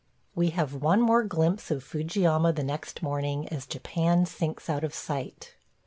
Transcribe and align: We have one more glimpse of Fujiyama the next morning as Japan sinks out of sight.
We 0.33 0.49
have 0.49 0.73
one 0.81 0.99
more 0.99 1.21
glimpse 1.23 1.69
of 1.69 1.83
Fujiyama 1.83 2.53
the 2.53 2.63
next 2.63 3.03
morning 3.03 3.47
as 3.49 3.67
Japan 3.67 4.25
sinks 4.25 4.67
out 4.67 4.83
of 4.83 4.95
sight. 4.95 5.53